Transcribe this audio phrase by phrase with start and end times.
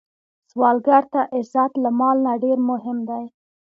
[0.51, 3.25] سوالګر ته عزت له مال نه ډېر مهم دی